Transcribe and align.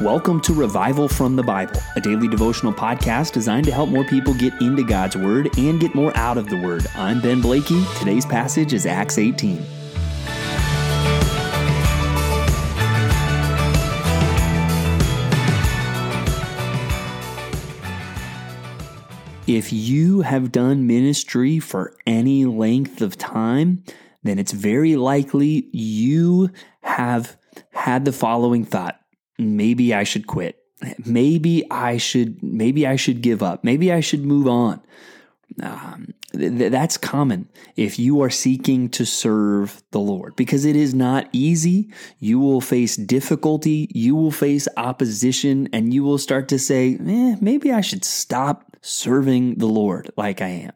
Welcome 0.00 0.40
to 0.40 0.52
Revival 0.52 1.06
from 1.06 1.36
the 1.36 1.44
Bible, 1.44 1.80
a 1.94 2.00
daily 2.00 2.26
devotional 2.26 2.72
podcast 2.72 3.30
designed 3.30 3.64
to 3.66 3.72
help 3.72 3.90
more 3.90 4.02
people 4.02 4.34
get 4.34 4.52
into 4.60 4.82
God's 4.82 5.16
Word 5.16 5.56
and 5.56 5.78
get 5.78 5.94
more 5.94 6.14
out 6.16 6.36
of 6.36 6.48
the 6.48 6.56
Word. 6.56 6.84
I'm 6.96 7.20
Ben 7.20 7.40
Blakey. 7.40 7.80
Today's 8.00 8.26
passage 8.26 8.72
is 8.72 8.86
Acts 8.86 9.18
18. 9.18 9.64
If 19.46 19.72
you 19.72 20.22
have 20.22 20.50
done 20.50 20.88
ministry 20.88 21.60
for 21.60 21.94
any 22.04 22.44
length 22.46 23.00
of 23.00 23.16
time, 23.16 23.84
then 24.24 24.40
it's 24.40 24.50
very 24.50 24.96
likely 24.96 25.68
you 25.72 26.50
have 26.80 27.36
had 27.70 28.04
the 28.04 28.12
following 28.12 28.64
thought 28.64 28.98
maybe 29.38 29.94
I 29.94 30.04
should 30.04 30.26
quit. 30.26 30.60
Maybe 31.04 31.64
I 31.70 31.96
should 31.96 32.42
maybe 32.42 32.86
I 32.86 32.96
should 32.96 33.22
give 33.22 33.42
up. 33.42 33.64
Maybe 33.64 33.92
I 33.92 34.00
should 34.00 34.24
move 34.24 34.46
on. 34.46 34.80
Um, 35.62 36.14
th- 36.32 36.72
that's 36.72 36.96
common 36.96 37.48
if 37.76 37.98
you 37.98 38.20
are 38.22 38.30
seeking 38.30 38.88
to 38.90 39.06
serve 39.06 39.82
the 39.92 40.00
Lord 40.00 40.34
because 40.36 40.64
it 40.64 40.74
is 40.76 40.94
not 40.94 41.28
easy. 41.32 41.92
You 42.18 42.40
will 42.40 42.60
face 42.60 42.96
difficulty, 42.96 43.88
you 43.94 44.16
will 44.16 44.32
face 44.32 44.66
opposition, 44.76 45.68
and 45.72 45.94
you 45.94 46.02
will 46.02 46.18
start 46.18 46.48
to 46.48 46.58
say, 46.58 46.98
eh, 47.00 47.36
maybe 47.40 47.72
I 47.72 47.82
should 47.82 48.04
stop 48.04 48.76
serving 48.82 49.56
the 49.56 49.66
Lord 49.66 50.10
like 50.16 50.42
I 50.42 50.48
am. 50.48 50.72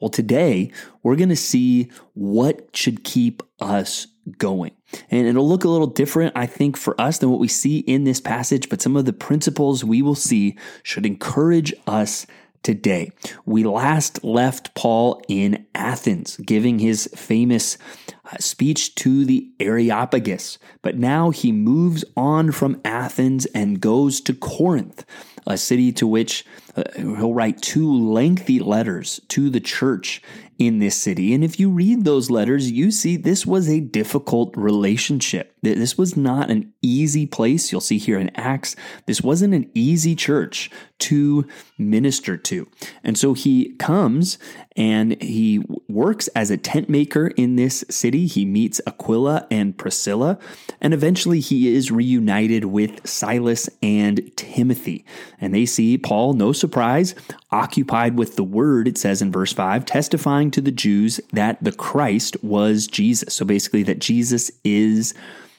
Well, 0.00 0.10
today 0.10 0.70
we're 1.02 1.16
going 1.16 1.30
to 1.30 1.36
see 1.36 1.90
what 2.14 2.68
should 2.74 3.04
keep 3.04 3.42
us 3.60 4.06
going. 4.38 4.72
And 5.10 5.26
it'll 5.26 5.48
look 5.48 5.64
a 5.64 5.68
little 5.68 5.86
different, 5.86 6.32
I 6.36 6.46
think, 6.46 6.76
for 6.76 7.00
us 7.00 7.18
than 7.18 7.30
what 7.30 7.40
we 7.40 7.48
see 7.48 7.78
in 7.78 8.04
this 8.04 8.20
passage, 8.20 8.68
but 8.68 8.82
some 8.82 8.96
of 8.96 9.04
the 9.04 9.12
principles 9.12 9.84
we 9.84 10.02
will 10.02 10.14
see 10.14 10.56
should 10.82 11.06
encourage 11.06 11.72
us 11.86 12.26
today. 12.66 13.12
We 13.44 13.62
last 13.62 14.24
left 14.24 14.74
Paul 14.74 15.22
in 15.28 15.64
Athens, 15.72 16.36
giving 16.38 16.80
his 16.80 17.08
famous 17.14 17.78
uh, 18.24 18.38
speech 18.40 18.96
to 18.96 19.24
the 19.24 19.48
Areopagus, 19.60 20.58
but 20.82 20.96
now 20.96 21.30
he 21.30 21.52
moves 21.52 22.04
on 22.16 22.50
from 22.50 22.80
Athens 22.84 23.46
and 23.54 23.80
goes 23.80 24.20
to 24.22 24.34
Corinth, 24.34 25.04
a 25.46 25.56
city 25.56 25.92
to 25.92 26.08
which 26.08 26.44
uh, 26.76 26.82
he'll 26.96 27.32
write 27.32 27.62
two 27.62 27.88
lengthy 27.88 28.58
letters 28.58 29.20
to 29.28 29.48
the 29.48 29.60
church 29.60 30.20
in 30.58 30.80
this 30.80 30.96
city. 30.96 31.34
And 31.34 31.44
if 31.44 31.60
you 31.60 31.70
read 31.70 32.04
those 32.04 32.30
letters, 32.32 32.72
you 32.72 32.90
see 32.90 33.16
this 33.16 33.46
was 33.46 33.68
a 33.68 33.78
difficult 33.78 34.56
relationship. 34.56 35.55
This 35.74 35.98
was 35.98 36.16
not 36.16 36.50
an 36.50 36.72
easy 36.82 37.26
place. 37.26 37.72
You'll 37.72 37.80
see 37.80 37.98
here 37.98 38.18
in 38.18 38.30
Acts, 38.36 38.76
this 39.06 39.20
wasn't 39.20 39.54
an 39.54 39.70
easy 39.74 40.14
church 40.14 40.70
to 40.98 41.46
minister 41.78 42.36
to. 42.36 42.68
And 43.04 43.18
so 43.18 43.34
he 43.34 43.74
comes 43.74 44.38
and 44.76 45.20
he 45.22 45.62
works 45.88 46.28
as 46.28 46.50
a 46.50 46.56
tent 46.56 46.88
maker 46.88 47.28
in 47.28 47.56
this 47.56 47.84
city. 47.90 48.26
He 48.26 48.44
meets 48.44 48.80
Aquila 48.86 49.46
and 49.50 49.76
Priscilla, 49.76 50.38
and 50.80 50.92
eventually 50.92 51.40
he 51.40 51.74
is 51.74 51.90
reunited 51.90 52.66
with 52.66 53.06
Silas 53.06 53.68
and 53.82 54.30
Timothy. 54.36 55.04
And 55.40 55.54
they 55.54 55.66
see 55.66 55.96
Paul, 55.98 56.34
no 56.34 56.52
surprise, 56.52 57.14
occupied 57.50 58.18
with 58.18 58.36
the 58.36 58.44
word, 58.44 58.88
it 58.88 58.98
says 58.98 59.22
in 59.22 59.32
verse 59.32 59.52
5, 59.52 59.84
testifying 59.84 60.50
to 60.50 60.60
the 60.60 60.72
Jews 60.72 61.20
that 61.32 61.62
the 61.62 61.72
Christ 61.72 62.42
was 62.42 62.86
Jesus. 62.86 63.34
So 63.34 63.44
basically, 63.44 63.82
that 63.84 63.98
Jesus 63.98 64.50
is 64.64 65.14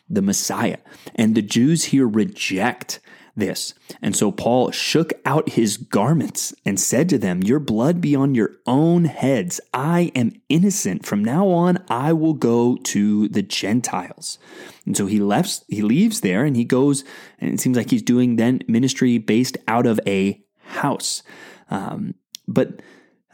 the 0.10 0.22
Messiah. 0.22 0.78
And 1.16 1.36
the 1.36 1.42
Jews 1.42 1.86
here 1.86 2.08
reject 2.08 3.00
this. 3.38 3.76
And 4.02 4.16
so 4.16 4.32
Paul 4.32 4.72
shook 4.72 5.14
out 5.24 5.50
his 5.50 5.78
garments 5.78 6.54
and 6.66 6.80
said 6.80 7.08
to 7.10 7.18
them, 7.18 7.44
Your 7.44 7.60
blood 7.60 8.02
be 8.02 8.16
on 8.16 8.36
your 8.36 8.56
own 8.66 9.06
heads. 9.06 9.62
I 9.74 10.12
am 10.16 10.42
innocent. 10.50 11.06
From 11.06 11.24
now 11.24 11.48
on, 11.50 11.84
I 11.88 12.14
will 12.14 12.34
go 12.34 12.78
to 12.78 13.28
the 13.30 13.44
Gentiles. 13.44 14.40
And 14.86 14.98
so 14.98 15.06
he 15.06 15.20
left, 15.20 15.64
he 15.68 15.84
leaves 15.84 16.22
there 16.22 16.44
and 16.44 16.56
he 16.58 16.66
goes, 16.66 17.04
and 17.40 17.54
it 17.54 17.60
seems 17.60 17.78
like 17.78 17.92
he's 17.92 18.02
doing 18.02 18.36
then 18.36 18.62
ministry 18.68 19.20
based 19.20 19.58
out 19.68 19.86
of 19.86 20.00
a 20.08 20.44
house. 20.64 21.22
Um, 21.70 22.16
but 22.48 22.82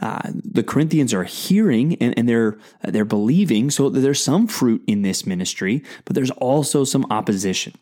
uh, 0.02 0.32
the 0.34 0.64
Corinthians 0.64 1.14
are 1.14 1.24
hearing 1.24 1.96
and, 2.02 2.18
and 2.18 2.28
they're 2.28 2.58
they're 2.84 3.06
believing, 3.06 3.70
so 3.70 3.90
there's 3.90 4.24
some 4.24 4.48
fruit 4.48 4.84
in 4.88 5.02
this 5.02 5.26
ministry, 5.26 5.84
but 6.06 6.16
there's 6.16 6.32
also 6.32 6.84
some 6.84 7.06
opposition. 7.10 7.74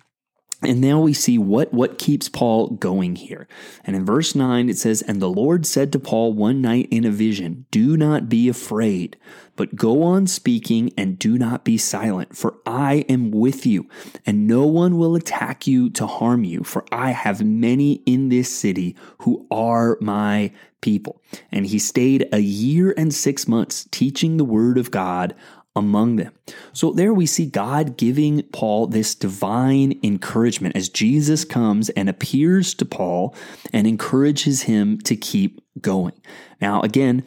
And 0.64 0.80
now 0.80 1.00
we 1.00 1.14
see 1.14 1.40
what, 1.40 1.74
what 1.74 1.98
keeps 1.98 2.30
Paul 2.30 2.70
going 2.70 3.16
here. 3.16 3.48
And 3.84 3.96
in 3.96 4.06
verse 4.06 4.36
9, 4.36 4.70
it 4.70 4.78
says, 4.78 5.02
And 5.02 5.20
the 5.20 5.30
Lord 5.30 5.66
said 5.66 5.92
to 5.92 6.00
Paul 6.00 6.34
one 6.34 6.62
night 6.62 6.88
in 6.92 7.04
a 7.04 7.10
vision, 7.10 7.66
Do 7.72 7.98
not 7.98 8.30
be 8.30 8.48
afraid, 8.48 9.18
but 9.56 9.76
go 9.76 10.04
on 10.04 10.28
speaking 10.28 10.94
and 10.96 11.18
do 11.18 11.40
not 11.40 11.64
be 11.64 11.80
silent, 11.80 12.38
for 12.38 12.58
I 12.66 13.06
am 13.10 13.32
with 13.32 13.66
you, 13.66 13.90
and 14.24 14.48
no 14.48 14.68
one 14.68 14.98
will 14.98 15.16
attack 15.16 15.66
you 15.66 15.90
to 15.92 16.06
harm 16.06 16.44
you, 16.44 16.64
for 16.64 16.86
I 16.92 17.10
have 17.10 17.44
many 17.44 18.04
in 18.06 18.30
this 18.30 18.56
city 18.56 18.96
who 19.20 19.48
are 19.50 19.98
my 20.00 20.52
people. 20.82 21.22
And 21.52 21.66
he 21.66 21.80
stayed 21.80 22.28
a 22.32 22.40
year 22.40 22.94
and 22.98 23.14
six 23.14 23.48
months 23.48 23.88
teaching 23.92 24.38
the 24.38 24.46
word 24.46 24.78
of 24.78 24.92
God 24.92 25.34
among 25.76 26.18
them. 26.18 26.34
So 26.74 26.92
there 26.92 27.14
we 27.14 27.26
see 27.26 27.46
God 27.46 27.98
giving 27.98 28.44
Paul 28.52 28.88
this 28.88 29.16
divine 29.16 30.00
encouragement 30.04 30.76
as 30.76 30.90
Jesus 30.90 31.46
comes 31.46 31.90
and 31.90 32.10
appears 32.10 32.74
to 32.76 32.86
Paul 32.86 33.36
and 33.72 33.88
encourages 33.88 34.64
him 34.64 35.00
to 35.02 35.16
keep 35.16 35.62
going. 35.80 36.20
Now, 36.60 36.82
again, 36.82 37.24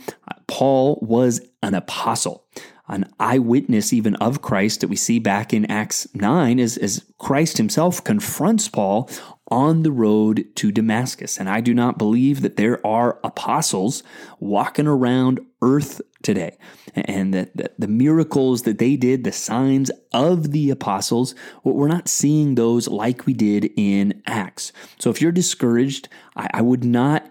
Paul 0.46 0.98
was 1.00 1.40
an 1.62 1.74
apostle, 1.74 2.44
an 2.86 3.10
eyewitness 3.18 3.92
even 3.92 4.14
of 4.16 4.42
Christ 4.42 4.80
that 4.80 4.88
we 4.88 4.96
see 4.96 5.18
back 5.18 5.54
in 5.54 5.70
Acts 5.70 6.06
9 6.14 6.60
as, 6.60 6.76
as 6.76 7.04
Christ 7.18 7.56
himself 7.56 8.04
confronts 8.04 8.68
Paul 8.68 9.08
on 9.48 9.82
the 9.82 9.92
road 9.92 10.46
to 10.56 10.72
Damascus. 10.72 11.38
And 11.38 11.48
I 11.48 11.60
do 11.60 11.74
not 11.74 11.98
believe 11.98 12.40
that 12.40 12.56
there 12.56 12.84
are 12.86 13.18
apostles 13.22 14.02
walking 14.40 14.86
around 14.86 15.40
earth 15.60 16.00
today. 16.22 16.56
And 16.94 17.34
that 17.34 17.78
the, 17.78 17.88
miracles 17.88 18.62
that 18.62 18.78
they 18.78 18.96
did, 18.96 19.24
the 19.24 19.32
signs 19.32 19.90
of 20.12 20.52
the 20.52 20.70
apostles, 20.70 21.34
we're 21.62 21.88
not 21.88 22.08
seeing 22.08 22.54
those 22.54 22.88
like 22.88 23.26
we 23.26 23.34
did 23.34 23.70
in 23.76 24.22
Acts. 24.26 24.72
So 24.98 25.10
if 25.10 25.20
you're 25.20 25.32
discouraged, 25.32 26.08
I 26.36 26.62
would 26.62 26.84
not 26.84 27.30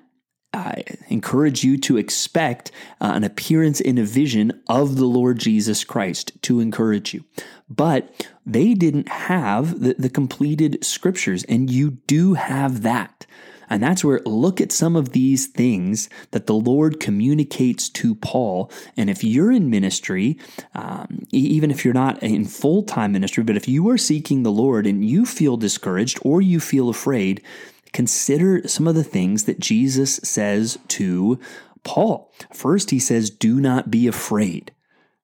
I 0.53 0.83
encourage 1.07 1.63
you 1.63 1.77
to 1.79 1.97
expect 1.97 2.71
uh, 3.01 3.11
an 3.15 3.23
appearance 3.23 3.81
in 3.81 3.97
a 3.97 4.03
vision 4.03 4.61
of 4.67 4.97
the 4.97 5.05
Lord 5.05 5.39
Jesus 5.39 5.83
Christ 5.83 6.31
to 6.43 6.59
encourage 6.59 7.13
you. 7.13 7.23
But 7.69 8.27
they 8.45 8.73
didn't 8.73 9.09
have 9.09 9.79
the, 9.79 9.95
the 9.97 10.09
completed 10.09 10.83
scriptures, 10.85 11.43
and 11.45 11.69
you 11.69 11.91
do 12.07 12.35
have 12.35 12.83
that. 12.83 13.25
And 13.69 13.81
that's 13.81 14.03
where 14.03 14.21
look 14.25 14.61
at 14.61 14.71
some 14.71 14.95
of 14.95 15.13
these 15.13 15.47
things 15.47 16.07
that 16.29 16.45
the 16.45 16.53
Lord 16.53 16.99
communicates 16.99 17.89
to 17.89 18.13
Paul. 18.13 18.69
And 18.95 19.09
if 19.09 19.23
you're 19.23 19.51
in 19.51 19.69
ministry, 19.69 20.37
um, 20.75 21.25
even 21.31 21.71
if 21.71 21.83
you're 21.83 21.93
not 21.93 22.21
in 22.21 22.45
full 22.45 22.83
time 22.83 23.13
ministry, 23.13 23.43
but 23.43 23.57
if 23.57 23.67
you 23.67 23.89
are 23.89 23.97
seeking 23.97 24.43
the 24.43 24.51
Lord 24.51 24.85
and 24.85 25.03
you 25.03 25.25
feel 25.25 25.57
discouraged 25.57 26.19
or 26.21 26.41
you 26.41 26.59
feel 26.59 26.89
afraid, 26.89 27.41
consider 27.93 28.67
some 28.67 28.87
of 28.87 28.95
the 28.95 29.03
things 29.03 29.43
that 29.43 29.59
Jesus 29.59 30.15
says 30.17 30.77
to 30.89 31.39
Paul. 31.83 32.31
First, 32.51 32.89
he 32.89 32.99
says, 32.99 33.29
Do 33.29 33.59
not 33.59 33.91
be 33.91 34.07
afraid. 34.07 34.71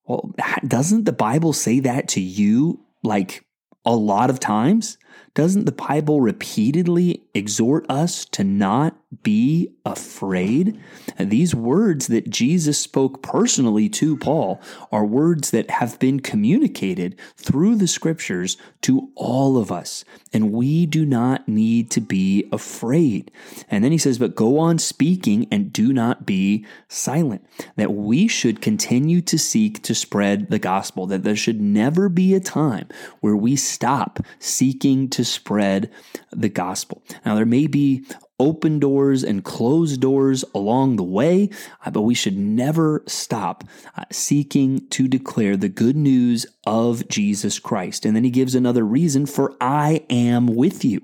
Well, 0.05 0.33
doesn't 0.67 1.05
the 1.05 1.13
Bible 1.13 1.53
say 1.53 1.79
that 1.81 2.07
to 2.09 2.21
you 2.21 2.79
like 3.03 3.45
a 3.85 3.95
lot 3.95 4.29
of 4.29 4.39
times? 4.39 4.97
Doesn't 5.33 5.65
the 5.65 5.71
Bible 5.71 6.21
repeatedly 6.21 7.23
exhort 7.33 7.85
us 7.89 8.25
to 8.25 8.43
not 8.43 8.95
be 9.23 9.71
afraid? 9.85 10.79
These 11.17 11.55
words 11.55 12.07
that 12.07 12.29
Jesus 12.29 12.79
spoke 12.79 13.21
personally 13.21 13.89
to 13.89 14.17
Paul 14.17 14.61
are 14.91 15.05
words 15.05 15.51
that 15.51 15.69
have 15.69 15.99
been 15.99 16.19
communicated 16.19 17.17
through 17.37 17.75
the 17.75 17.87
scriptures 17.87 18.57
to 18.81 19.09
all 19.15 19.57
of 19.57 19.71
us, 19.71 20.05
and 20.31 20.51
we 20.51 20.85
do 20.85 21.05
not 21.05 21.47
need 21.47 21.91
to 21.91 22.01
be 22.01 22.47
afraid. 22.51 23.31
And 23.69 23.83
then 23.83 23.91
he 23.91 23.97
says, 23.97 24.17
But 24.17 24.35
go 24.35 24.59
on 24.59 24.77
speaking 24.79 25.47
and 25.51 25.73
do 25.73 25.91
not 25.91 26.25
be 26.25 26.65
silent. 26.87 27.45
That 27.75 27.93
we 27.93 28.27
should 28.27 28.61
continue 28.61 29.21
to 29.21 29.37
seek 29.37 29.81
to 29.83 29.95
spread 29.95 30.49
the 30.49 30.59
gospel, 30.59 31.07
that 31.07 31.23
there 31.23 31.35
should 31.35 31.61
never 31.61 32.09
be 32.09 32.33
a 32.33 32.39
time 32.39 32.87
where 33.19 33.35
we 33.35 33.55
stop 33.55 34.19
seeking 34.39 34.98
to 35.09 35.23
spread 35.23 35.89
the 36.31 36.49
gospel. 36.49 37.01
Now, 37.25 37.35
there 37.35 37.45
may 37.45 37.67
be 37.67 38.05
open 38.39 38.79
doors 38.79 39.23
and 39.23 39.43
closed 39.43 39.99
doors 39.99 40.43
along 40.55 40.95
the 40.95 41.03
way, 41.03 41.49
uh, 41.85 41.91
but 41.91 42.01
we 42.01 42.15
should 42.15 42.37
never 42.37 43.03
stop 43.05 43.63
uh, 43.95 44.05
seeking 44.11 44.87
to 44.89 45.07
declare 45.07 45.57
the 45.57 45.69
good 45.69 45.95
news 45.95 46.45
of 46.65 47.07
Jesus 47.07 47.59
Christ. 47.59 48.05
And 48.05 48.15
then 48.15 48.23
he 48.23 48.29
gives 48.29 48.55
another 48.55 48.83
reason 48.83 49.25
for 49.25 49.55
I 49.61 50.05
am 50.09 50.47
with 50.47 50.85
you. 50.85 51.01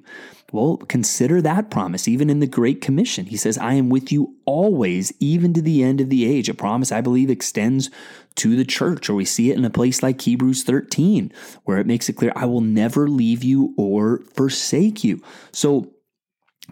Well, 0.52 0.78
consider 0.78 1.42
that 1.42 1.72
promise, 1.72 2.08
even 2.08 2.30
in 2.30 2.40
the 2.40 2.48
Great 2.48 2.80
Commission. 2.80 3.26
He 3.26 3.36
says, 3.36 3.58
I 3.58 3.74
am 3.74 3.90
with 3.90 4.12
you 4.12 4.36
always, 4.46 5.12
even 5.20 5.54
to 5.54 5.62
the 5.62 5.84
end 5.84 6.00
of 6.00 6.10
the 6.10 6.26
age. 6.26 6.50
A 6.50 6.54
promise 6.54 6.92
I 6.92 7.02
believe 7.02 7.30
extends 7.30 7.90
to 8.36 8.56
the 8.56 8.66
church, 8.66 9.10
or 9.10 9.16
we 9.16 9.26
see 9.26 9.50
it 9.50 9.58
in 9.58 9.66
a 9.66 9.70
place 9.70 10.04
like 10.04 10.22
Hebrews 10.22 10.64
13, 10.64 11.32
where 11.64 11.80
it 11.80 11.88
makes 11.88 12.10
it 12.10 12.14
clear, 12.14 12.32
I 12.36 12.46
will 12.46 12.62
never 12.62 13.08
leave 13.08 13.44
you 13.44 13.74
or 13.76 14.20
forsake 14.34 15.04
you. 15.04 15.22
So 15.52 15.92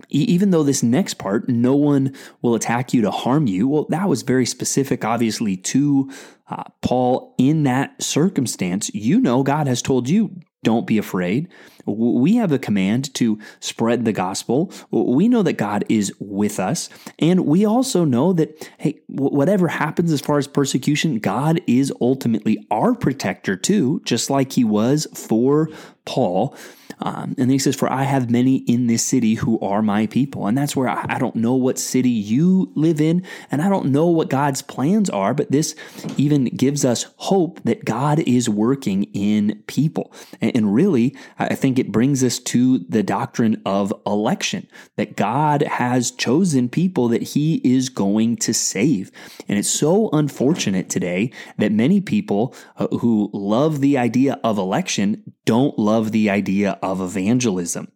even 0.10 0.52
though 0.52 0.64
this 0.64 0.84
next 0.84 1.16
part, 1.16 1.50
no 1.50 1.76
one 1.76 2.16
will 2.42 2.56
attack 2.56 2.94
you 2.94 3.02
to 3.02 3.12
harm 3.12 3.48
you, 3.48 3.68
well, 3.68 3.86
that 3.90 4.10
was 4.10 4.22
very 4.22 4.46
specific, 4.46 5.06
obviously, 5.06 5.58
to 5.58 6.12
uh, 6.50 6.64
Paul 6.82 7.36
in 7.38 7.64
that 7.64 8.02
circumstance. 8.02 8.94
You 8.94 9.20
know, 9.20 9.44
God 9.44 9.68
has 9.68 9.82
told 9.82 10.10
you, 10.10 10.40
don't 10.64 10.88
be 10.88 10.98
afraid. 10.98 11.50
We 11.86 12.36
have 12.36 12.52
a 12.52 12.60
command 12.60 13.14
to 13.16 13.40
spread 13.60 14.06
the 14.06 14.14
gospel. 14.14 14.72
We 14.92 15.28
know 15.28 15.44
that 15.44 15.54
God 15.54 15.84
is 15.90 16.14
with 16.20 16.60
us. 16.60 16.90
And 17.20 17.46
we 17.46 17.66
also 17.66 18.06
know 18.06 18.34
that, 18.34 18.70
hey, 18.78 19.00
whatever 19.08 19.68
happens 19.68 20.12
as 20.12 20.22
far 20.22 20.38
as 20.38 20.48
persecution, 20.48 21.20
God 21.20 21.62
is 21.68 21.94
ultimately 22.02 22.66
our 22.72 22.94
protector 22.96 23.56
too, 23.56 24.02
just 24.06 24.30
like 24.30 24.54
he 24.54 24.64
was 24.64 25.08
for 25.14 25.70
Paul. 26.06 26.56
Um, 27.00 27.36
and 27.38 27.52
he 27.52 27.60
says, 27.60 27.76
For 27.76 27.92
I 27.92 28.04
have 28.04 28.30
many 28.30 28.58
in 28.58 28.88
this 28.88 29.04
city 29.04 29.36
who 29.36 29.60
are 29.60 29.82
my 29.82 30.08
people. 30.08 30.48
And 30.48 30.58
that's 30.58 30.76
where 30.76 30.88
I, 30.88 31.06
I, 31.10 31.20
don't 31.20 31.36
know 31.36 31.54
what 31.56 31.78
city 31.78 32.10
you 32.10 32.72
live 32.76 33.02
in, 33.02 33.26
and 33.52 33.62
I 33.62 33.70
don't 33.70 33.88
know 33.88 34.08
what 34.08 34.30
God's 34.30 34.62
plans 34.62 35.10
are, 35.10 35.34
but 35.34 35.52
this 35.52 35.76
even 36.18 36.46
gives 36.46 36.86
us 36.86 37.08
hope 37.18 37.62
that 37.64 37.84
God 37.84 38.20
is 38.20 38.48
working 38.48 39.04
in 39.14 39.64
people. 39.68 40.14
And, 40.40 40.56
and 40.56 40.74
really, 40.74 41.16
I 41.40 41.56
think 41.56 41.73
it 41.80 41.92
brings 41.92 42.24
us 42.24 42.40
to 42.40 42.80
the 42.80 43.04
doctrine 43.04 43.62
of 43.66 43.94
election, 44.06 44.68
that 44.96 45.16
God 45.16 45.62
has 45.64 46.12
chosen 46.12 46.70
people 46.70 47.08
that 47.10 47.24
he 47.24 47.62
is 47.64 47.90
going 47.90 48.38
to 48.38 48.54
save. 48.54 49.12
And 49.48 49.58
it's 49.58 49.70
so 49.70 50.10
unfortunate 50.12 50.90
today 50.90 51.32
that 51.58 51.72
many 51.72 52.02
people 52.02 52.56
uh, 52.78 52.88
who 52.88 53.30
love 53.34 53.82
the 53.82 53.98
idea 53.98 54.40
of 54.44 54.58
election 54.58 55.34
don't 55.46 55.78
love 55.78 56.12
the 56.12 56.30
idea 56.30 56.80
of 56.82 57.02
evangelism. 57.02 57.88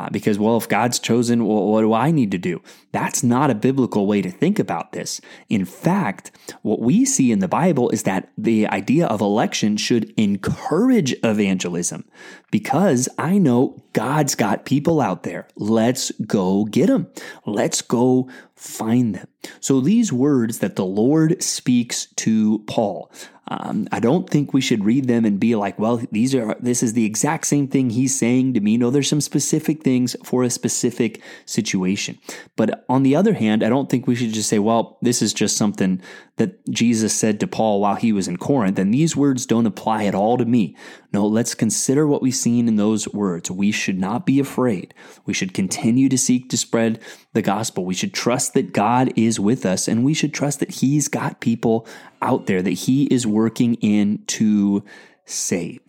Uh, 0.00 0.08
because, 0.08 0.38
well, 0.38 0.56
if 0.56 0.66
God's 0.66 0.98
chosen, 0.98 1.46
well, 1.46 1.66
what 1.66 1.82
do 1.82 1.92
I 1.92 2.10
need 2.10 2.30
to 2.30 2.38
do? 2.38 2.62
That's 2.90 3.22
not 3.22 3.50
a 3.50 3.54
biblical 3.54 4.06
way 4.06 4.22
to 4.22 4.30
think 4.30 4.58
about 4.58 4.92
this. 4.92 5.20
In 5.50 5.66
fact, 5.66 6.30
what 6.62 6.80
we 6.80 7.04
see 7.04 7.30
in 7.30 7.40
the 7.40 7.48
Bible 7.48 7.90
is 7.90 8.04
that 8.04 8.30
the 8.38 8.66
idea 8.68 9.06
of 9.06 9.20
election 9.20 9.76
should 9.76 10.14
encourage 10.16 11.14
evangelism 11.22 12.08
because 12.50 13.10
I 13.18 13.36
know 13.36 13.82
God's 13.92 14.34
got 14.34 14.64
people 14.64 15.02
out 15.02 15.22
there. 15.24 15.46
Let's 15.54 16.12
go 16.26 16.64
get 16.64 16.86
them. 16.86 17.08
Let's 17.44 17.82
go 17.82 18.30
find 18.56 19.16
them. 19.16 19.28
So 19.60 19.80
these 19.80 20.12
words 20.12 20.58
that 20.58 20.76
the 20.76 20.84
Lord 20.84 21.42
speaks 21.42 22.06
to 22.16 22.60
Paul, 22.66 23.10
um, 23.52 23.88
I 23.90 23.98
don't 23.98 24.30
think 24.30 24.54
we 24.54 24.60
should 24.60 24.84
read 24.84 25.08
them 25.08 25.24
and 25.24 25.40
be 25.40 25.56
like, 25.56 25.76
well, 25.76 26.00
these 26.12 26.36
are 26.36 26.56
this 26.60 26.84
is 26.84 26.92
the 26.92 27.04
exact 27.04 27.46
same 27.46 27.66
thing 27.66 27.90
he's 27.90 28.16
saying 28.16 28.54
to 28.54 28.60
me. 28.60 28.76
No, 28.76 28.90
there's 28.90 29.08
some 29.08 29.20
specific 29.20 29.82
things 29.82 30.14
for 30.22 30.44
a 30.44 30.50
specific 30.50 31.20
situation. 31.46 32.18
But 32.54 32.84
on 32.88 33.02
the 33.02 33.16
other 33.16 33.34
hand, 33.34 33.64
I 33.64 33.68
don't 33.68 33.90
think 33.90 34.06
we 34.06 34.14
should 34.14 34.32
just 34.32 34.48
say, 34.48 34.60
well, 34.60 34.98
this 35.02 35.20
is 35.20 35.32
just 35.32 35.56
something 35.56 36.00
that 36.36 36.64
Jesus 36.70 37.12
said 37.12 37.40
to 37.40 37.48
Paul 37.48 37.80
while 37.80 37.96
he 37.96 38.12
was 38.12 38.28
in 38.28 38.36
Corinth, 38.36 38.78
and 38.78 38.94
these 38.94 39.16
words 39.16 39.46
don't 39.46 39.66
apply 39.66 40.04
at 40.04 40.14
all 40.14 40.38
to 40.38 40.44
me. 40.44 40.76
No, 41.12 41.26
let's 41.26 41.54
consider 41.54 42.06
what 42.06 42.22
we've 42.22 42.34
seen 42.34 42.68
in 42.68 42.76
those 42.76 43.08
words. 43.08 43.50
We 43.50 43.72
should 43.72 43.98
not 43.98 44.26
be 44.26 44.38
afraid. 44.38 44.94
We 45.26 45.34
should 45.34 45.52
continue 45.52 46.08
to 46.08 46.18
seek 46.18 46.48
to 46.50 46.56
spread 46.56 47.00
the 47.32 47.42
gospel. 47.42 47.84
We 47.84 47.94
should 47.94 48.14
trust 48.14 48.54
that 48.54 48.72
God 48.72 49.12
is 49.16 49.40
with 49.40 49.66
us, 49.66 49.88
and 49.88 50.04
we 50.04 50.14
should 50.14 50.32
trust 50.32 50.60
that 50.60 50.70
He's 50.70 51.08
got 51.08 51.40
people 51.40 51.86
out 52.22 52.46
there 52.46 52.62
that 52.62 52.70
He 52.70 53.04
is 53.04 53.26
working 53.26 53.74
in 53.76 54.22
to 54.28 54.84
save. 55.24 55.80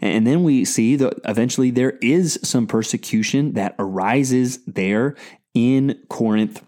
And 0.00 0.26
then 0.26 0.42
we 0.42 0.64
see 0.64 0.96
that 0.96 1.20
eventually 1.24 1.70
there 1.70 1.98
is 2.00 2.38
some 2.42 2.66
persecution 2.66 3.52
that 3.54 3.74
arises 3.78 4.58
there 4.66 5.14
in 5.52 6.00
Corinth. 6.08 6.62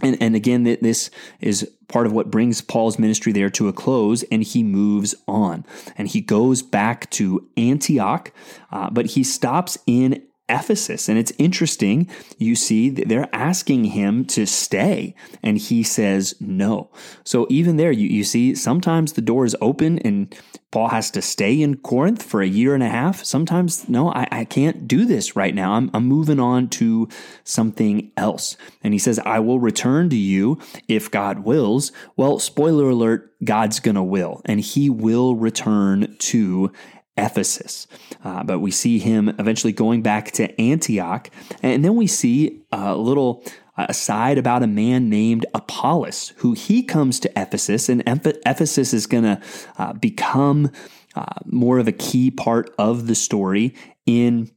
And, 0.00 0.16
and 0.20 0.36
again, 0.36 0.64
this 0.64 1.10
is 1.40 1.68
part 1.88 2.06
of 2.06 2.12
what 2.12 2.30
brings 2.30 2.60
Paul's 2.60 2.98
ministry 2.98 3.32
there 3.32 3.50
to 3.50 3.68
a 3.68 3.72
close, 3.72 4.22
and 4.24 4.42
he 4.42 4.62
moves 4.62 5.14
on. 5.26 5.64
And 5.96 6.06
he 6.06 6.20
goes 6.20 6.62
back 6.62 7.10
to 7.10 7.48
Antioch, 7.56 8.32
uh, 8.70 8.90
but 8.90 9.06
he 9.06 9.24
stops 9.24 9.78
in 9.86 10.22
Ephesus. 10.48 11.08
And 11.08 11.18
it's 11.18 11.32
interesting, 11.38 12.08
you 12.38 12.54
see, 12.54 12.90
they're 12.90 13.28
asking 13.32 13.84
him 13.84 14.24
to 14.26 14.46
stay, 14.46 15.14
and 15.42 15.58
he 15.58 15.82
says 15.82 16.34
no. 16.40 16.90
So 17.24 17.46
even 17.50 17.76
there, 17.76 17.92
you, 17.92 18.08
you 18.08 18.24
see, 18.24 18.54
sometimes 18.54 19.12
the 19.12 19.22
door 19.22 19.44
is 19.44 19.56
open 19.60 19.98
and 20.00 20.34
Paul 20.70 20.88
has 20.88 21.10
to 21.12 21.22
stay 21.22 21.62
in 21.62 21.78
Corinth 21.78 22.22
for 22.22 22.42
a 22.42 22.46
year 22.46 22.74
and 22.74 22.82
a 22.82 22.90
half. 22.90 23.24
Sometimes, 23.24 23.88
no, 23.88 24.12
I, 24.12 24.28
I 24.30 24.44
can't 24.44 24.86
do 24.86 25.06
this 25.06 25.34
right 25.34 25.54
now. 25.54 25.72
I'm, 25.72 25.90
I'm 25.94 26.04
moving 26.04 26.38
on 26.38 26.68
to 26.70 27.08
something 27.42 28.12
else. 28.18 28.56
And 28.82 28.92
he 28.92 28.98
says, 28.98 29.18
I 29.20 29.38
will 29.38 29.60
return 29.60 30.10
to 30.10 30.16
you 30.16 30.58
if 30.86 31.10
God 31.10 31.40
wills. 31.40 31.90
Well, 32.16 32.38
spoiler 32.38 32.90
alert, 32.90 33.34
God's 33.42 33.80
going 33.80 33.94
to 33.94 34.02
will, 34.02 34.42
and 34.44 34.60
he 34.60 34.90
will 34.90 35.36
return 35.36 36.16
to 36.18 36.72
Ephesus. 37.18 37.86
Uh, 38.24 38.44
but 38.44 38.60
we 38.60 38.70
see 38.70 38.98
him 38.98 39.28
eventually 39.38 39.72
going 39.72 40.02
back 40.02 40.30
to 40.32 40.60
Antioch. 40.60 41.30
And 41.62 41.84
then 41.84 41.96
we 41.96 42.06
see 42.06 42.62
a 42.72 42.96
little 42.96 43.44
aside 43.76 44.38
about 44.38 44.62
a 44.62 44.66
man 44.66 45.08
named 45.08 45.46
Apollos, 45.54 46.32
who 46.38 46.52
he 46.52 46.82
comes 46.82 47.20
to 47.20 47.32
Ephesus, 47.36 47.88
and 47.88 48.02
Ephesus 48.06 48.92
is 48.92 49.06
going 49.06 49.24
to 49.24 49.40
uh, 49.78 49.92
become 49.92 50.70
uh, 51.14 51.34
more 51.44 51.78
of 51.78 51.86
a 51.86 51.92
key 51.92 52.30
part 52.30 52.74
of 52.78 53.06
the 53.06 53.14
story 53.14 53.74
in 54.04 54.50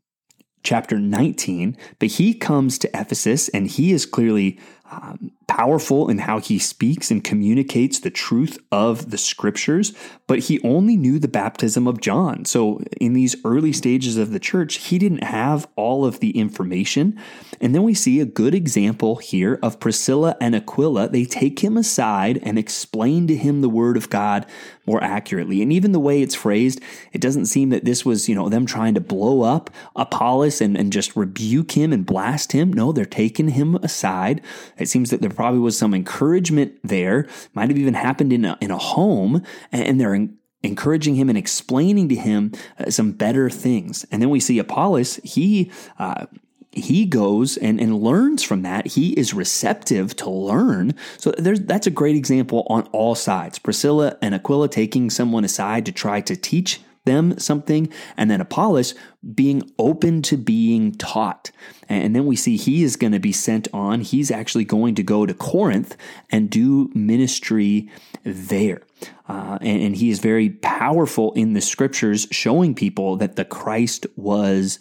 chapter 0.63 1.00
19. 1.00 1.78
But 2.00 2.10
he 2.10 2.34
comes 2.34 2.78
to 2.80 2.90
Ephesus, 3.00 3.50
and 3.50 3.68
he 3.68 3.92
is 3.92 4.06
clearly 4.06 4.60
um, 4.92 5.31
powerful 5.51 6.09
in 6.09 6.19
how 6.19 6.39
he 6.39 6.57
speaks 6.57 7.12
and 7.12 7.25
communicates 7.25 8.00
the 8.00 8.09
truth 8.09 8.57
of 8.71 9.12
the 9.12 9.18
scriptures, 9.18 9.92
but 10.25 10.39
he 10.39 10.62
only 10.63 10.95
knew 10.95 11.19
the 11.19 11.27
baptism 11.27 11.88
of 11.88 12.00
John. 12.00 12.45
So, 12.45 12.80
in 13.01 13.12
these 13.12 13.36
early 13.44 13.74
stages 13.74 14.15
of 14.15 14.31
the 14.31 14.39
church, 14.39 14.75
he 14.75 14.98
didn't 14.98 15.25
have 15.25 15.68
all 15.75 16.05
of 16.05 16.22
the 16.22 16.38
information. 16.38 17.20
And 17.60 17.75
then 17.75 17.84
we 17.84 17.93
see 17.93 18.22
a 18.22 18.25
good 18.25 18.55
example 18.55 19.17
here 19.17 19.60
of 19.62 19.81
Priscilla 19.81 20.38
and 20.39 20.55
Aquila. 20.55 21.10
They 21.10 21.25
take 21.25 21.60
him 21.60 21.75
aside 21.75 22.39
and 22.43 22.58
explain 22.58 23.27
to 23.27 23.36
him 23.36 23.60
the 23.60 23.67
word 23.67 23.98
of 23.98 24.10
God 24.10 24.46
more 24.85 25.03
accurately. 25.03 25.61
And 25.61 25.71
even 25.71 25.91
the 25.91 26.00
way 26.00 26.21
it's 26.21 26.35
phrased, 26.35 26.81
it 27.13 27.21
doesn't 27.21 27.45
seem 27.45 27.69
that 27.69 27.85
this 27.85 28.05
was, 28.05 28.27
you 28.27 28.35
know, 28.35 28.50
them 28.50 28.65
trying 28.65 28.93
to 28.95 29.01
blow 29.01 29.43
up 29.43 29.69
Apollos 29.95 30.61
and, 30.61 30.77
and 30.77 30.91
just 30.91 31.15
rebuke 31.15 31.71
him 31.71 31.93
and 31.93 32.05
blast 32.05 32.51
him. 32.51 32.73
No, 32.73 32.91
they're 32.91 33.05
taking 33.05 33.50
him 33.50 33.75
aside. 33.75 34.41
It 34.77 34.89
seems 34.89 35.09
that 35.09 35.21
there 35.21 35.29
probably 35.29 35.59
was 35.59 35.77
some 35.77 35.93
encouragement 35.93 36.73
there, 36.83 37.27
might 37.53 37.69
have 37.69 37.77
even 37.77 37.93
happened 37.93 38.33
in 38.33 38.45
a, 38.45 38.57
in 38.61 38.71
a 38.71 38.77
home, 38.77 39.43
and 39.71 40.00
they're 40.00 40.27
encouraging 40.63 41.15
him 41.15 41.29
and 41.29 41.38
explaining 41.38 42.09
to 42.09 42.15
him 42.15 42.51
uh, 42.79 42.89
some 42.89 43.11
better 43.11 43.50
things. 43.50 44.05
And 44.11 44.21
then 44.21 44.29
we 44.29 44.39
see 44.39 44.59
Apollos, 44.59 45.15
he 45.23 45.71
uh, 46.00 46.25
he 46.72 47.06
goes 47.06 47.58
and, 47.58 47.80
and 47.80 48.01
learns 48.01 48.44
from 48.44 48.62
that. 48.62 48.88
He 48.88 49.12
is 49.12 49.34
receptive 49.34 50.16
to 50.18 50.30
learn. 50.30 50.96
So 51.18 51.32
that's 51.32 51.88
a 51.88 51.92
great 51.92 52.16
example 52.16 52.66
on 52.70 52.84
all 52.94 53.16
sides. 53.16 53.60
Priscilla 53.60 54.18
and 54.22 54.34
Aquila 54.34 54.70
taking 54.70 55.10
someone 55.10 55.44
aside 55.44 55.86
to 55.86 55.92
try 55.92 56.22
to 56.22 56.36
teach 56.36 56.82
them 57.04 57.38
something, 57.40 57.92
and 58.16 58.30
then 58.30 58.42
Apollos 58.42 58.94
being 59.34 59.63
open 59.80 60.22
to 60.22 60.38
being 60.38 60.92
taught. 60.94 61.50
And 61.90 62.16
then 62.16 62.28
we 62.28 62.36
see 62.36 62.58
he 62.58 62.84
is 62.84 62.96
going 62.96 63.12
to 63.13 63.20
be 63.20 63.32
sent 63.32 63.68
on. 63.74 64.01
He's 64.01 64.30
actually 64.30 64.66
going 64.66 64.94
to 64.96 65.04
go 65.04 65.25
to 65.25 65.34
Corinth 65.34 65.98
and 66.30 66.48
do 66.50 66.92
ministry 66.94 67.90
there. 68.24 68.84
Uh, 69.28 69.58
and, 69.62 69.82
and 69.82 69.96
he 69.96 70.12
is 70.12 70.20
very 70.20 70.51
powerful 70.51 71.34
in 71.34 71.54
the 71.54 71.62
scriptures, 71.62 72.28
showing 72.32 72.75
people 72.75 73.16
that 73.16 73.36
the 73.36 73.46
Christ 73.46 74.06
was 74.16 74.78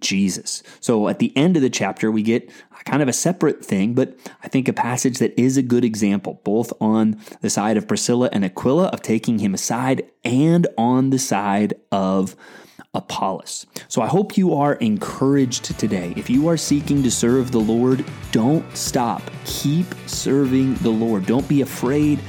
Jesus. 0.00 0.62
So 0.80 1.08
at 1.08 1.18
the 1.18 1.36
end 1.36 1.56
of 1.56 1.62
the 1.62 1.70
chapter, 1.70 2.10
we 2.10 2.22
get 2.22 2.50
kind 2.84 3.02
of 3.02 3.08
a 3.08 3.12
separate 3.12 3.64
thing, 3.64 3.94
but 3.94 4.16
I 4.42 4.48
think 4.48 4.68
a 4.68 4.72
passage 4.72 5.18
that 5.18 5.38
is 5.40 5.56
a 5.56 5.62
good 5.62 5.84
example, 5.84 6.40
both 6.44 6.72
on 6.80 7.18
the 7.40 7.50
side 7.50 7.76
of 7.76 7.88
Priscilla 7.88 8.28
and 8.32 8.44
Aquila 8.44 8.88
of 8.88 9.02
taking 9.02 9.38
him 9.38 9.54
aside 9.54 10.04
and 10.22 10.66
on 10.76 11.10
the 11.10 11.18
side 11.18 11.74
of 11.90 12.36
Apollos. 12.92 13.66
So 13.88 14.02
I 14.02 14.06
hope 14.06 14.36
you 14.36 14.54
are 14.54 14.74
encouraged 14.74 15.78
today. 15.78 16.12
If 16.16 16.30
you 16.30 16.48
are 16.48 16.56
seeking 16.56 17.02
to 17.02 17.10
serve 17.10 17.50
the 17.50 17.58
Lord, 17.58 18.04
don't 18.30 18.64
stop. 18.76 19.22
Keep 19.44 19.86
serving 20.06 20.74
the 20.76 20.90
Lord. 20.90 21.26
Don't 21.26 21.48
be 21.48 21.62
afraid. 21.62 22.20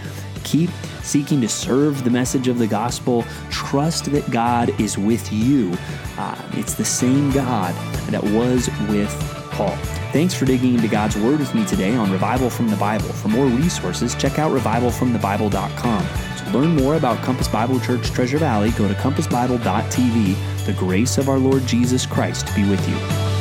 Keep 0.46 0.70
seeking 1.02 1.42
to 1.42 1.50
serve 1.50 2.04
the 2.04 2.10
message 2.10 2.48
of 2.48 2.58
the 2.58 2.68
gospel. 2.68 3.26
Trust 3.50 4.06
that 4.12 4.30
God 4.32 4.80
is 4.80 4.98
with 4.98 5.34
you. 5.34 5.76
Uh, 6.18 6.50
it's 6.54 6.76
the 6.76 6.86
same 6.86 7.32
God 7.32 7.74
that 8.10 8.24
was 8.24 8.70
with 8.88 9.12
Paul. 9.52 9.76
Thanks 10.14 10.34
for 10.34 10.46
digging 10.46 10.76
into 10.76 10.88
God's 10.88 11.18
Word 11.18 11.40
with 11.40 11.54
me 11.56 11.66
today 11.66 11.96
on 11.96 12.12
Revival 12.12 12.50
from 12.50 12.70
the 12.70 12.78
Bible. 12.78 13.08
For 13.08 13.28
more 13.28 13.48
resources, 13.48 14.16
check 14.16 14.40
out 14.40 14.52
revivalfromthebible.com. 14.52 16.08
To 16.46 16.58
learn 16.58 16.76
more 16.76 16.96
about 16.96 17.24
Compass 17.24 17.48
Bible 17.48 17.80
Church 17.80 18.12
Treasure 18.12 18.38
Valley, 18.38 18.72
go 18.72 18.88
to 18.88 18.94
compassbible.tv. 18.94 20.66
The 20.66 20.74
grace 20.74 21.18
of 21.18 21.28
our 21.28 21.40
Lord 21.40 21.66
Jesus 21.66 22.06
Christ 22.06 22.56
be 22.56 22.70
with 22.70 22.88
you. 22.88 23.35